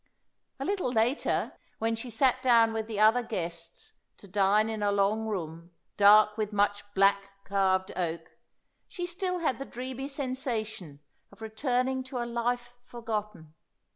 [0.59, 4.91] A little later, when she sat down with the other guests to dine in a
[4.91, 8.31] long room, dark with much black carved oak,
[8.87, 11.01] she still had the dreamy sensation
[11.31, 13.53] of returning to a life forgotten.